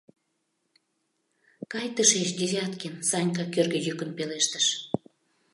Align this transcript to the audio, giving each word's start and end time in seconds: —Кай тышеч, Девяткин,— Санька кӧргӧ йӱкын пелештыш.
—Кай 1.71 1.87
тышеч, 1.95 2.29
Девяткин,— 2.39 2.93
Санька 3.09 3.43
кӧргӧ 3.53 3.79
йӱкын 3.85 4.09
пелештыш. 4.17 4.67